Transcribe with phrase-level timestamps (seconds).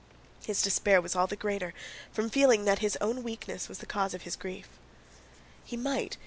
[0.43, 1.75] His despair was all the greater
[2.11, 4.67] from feeling that his own weakness was the cause of his grief.
[5.63, 6.17] He might...